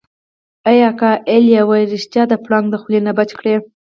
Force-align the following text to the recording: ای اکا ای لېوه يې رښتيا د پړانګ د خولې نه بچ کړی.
ای 0.67 0.77
اکا 0.89 1.11
ای 1.31 1.39
لېوه 1.45 1.75
يې 1.81 1.89
رښتيا 1.93 2.23
د 2.27 2.33
پړانګ 2.45 2.65
د 2.71 2.75
خولې 2.81 2.99
نه 3.07 3.11
بچ 3.17 3.29
کړی. 3.39 3.55